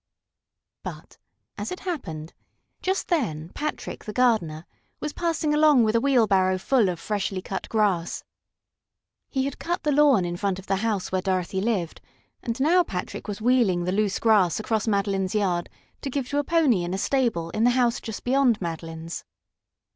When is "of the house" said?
10.57-11.11